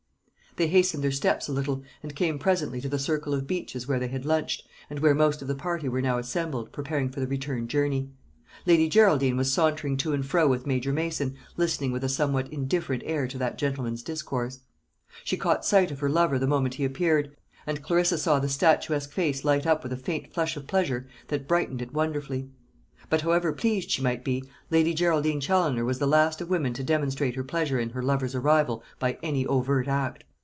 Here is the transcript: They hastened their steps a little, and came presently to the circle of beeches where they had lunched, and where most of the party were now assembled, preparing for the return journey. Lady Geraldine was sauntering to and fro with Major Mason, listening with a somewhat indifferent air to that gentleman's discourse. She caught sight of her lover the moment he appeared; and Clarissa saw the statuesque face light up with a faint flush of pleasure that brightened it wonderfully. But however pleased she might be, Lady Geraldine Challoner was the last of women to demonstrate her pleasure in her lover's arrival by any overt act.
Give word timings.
They 0.57 0.67
hastened 0.67 1.01
their 1.01 1.11
steps 1.13 1.47
a 1.47 1.53
little, 1.53 1.81
and 2.03 2.13
came 2.13 2.37
presently 2.37 2.81
to 2.81 2.89
the 2.89 2.99
circle 2.99 3.33
of 3.33 3.47
beeches 3.47 3.87
where 3.87 3.99
they 3.99 4.09
had 4.09 4.25
lunched, 4.25 4.67
and 4.89 4.99
where 4.99 5.15
most 5.15 5.41
of 5.41 5.47
the 5.47 5.55
party 5.55 5.87
were 5.87 6.01
now 6.01 6.17
assembled, 6.17 6.73
preparing 6.73 7.07
for 7.09 7.21
the 7.21 7.25
return 7.27 7.69
journey. 7.69 8.09
Lady 8.65 8.89
Geraldine 8.89 9.37
was 9.37 9.53
sauntering 9.53 9.95
to 9.95 10.11
and 10.11 10.25
fro 10.25 10.49
with 10.49 10.67
Major 10.67 10.91
Mason, 10.91 11.35
listening 11.55 11.93
with 11.93 12.03
a 12.03 12.09
somewhat 12.09 12.51
indifferent 12.51 13.01
air 13.05 13.29
to 13.29 13.37
that 13.37 13.57
gentleman's 13.57 14.03
discourse. 14.03 14.59
She 15.23 15.37
caught 15.37 15.63
sight 15.63 15.89
of 15.89 15.99
her 15.99 16.09
lover 16.09 16.37
the 16.37 16.47
moment 16.47 16.73
he 16.73 16.83
appeared; 16.83 17.33
and 17.65 17.81
Clarissa 17.81 18.17
saw 18.17 18.37
the 18.39 18.49
statuesque 18.49 19.13
face 19.13 19.45
light 19.45 19.65
up 19.65 19.83
with 19.83 19.93
a 19.93 19.97
faint 19.97 20.33
flush 20.33 20.57
of 20.57 20.67
pleasure 20.67 21.07
that 21.29 21.47
brightened 21.47 21.81
it 21.81 21.93
wonderfully. 21.93 22.49
But 23.09 23.21
however 23.21 23.53
pleased 23.53 23.89
she 23.89 24.01
might 24.01 24.25
be, 24.25 24.43
Lady 24.69 24.93
Geraldine 24.93 25.39
Challoner 25.39 25.85
was 25.85 25.99
the 25.99 26.07
last 26.07 26.41
of 26.41 26.49
women 26.49 26.73
to 26.73 26.83
demonstrate 26.83 27.35
her 27.37 27.43
pleasure 27.45 27.79
in 27.79 27.91
her 27.91 28.03
lover's 28.03 28.35
arrival 28.35 28.83
by 28.99 29.17
any 29.23 29.45
overt 29.47 29.87
act. 29.87 30.25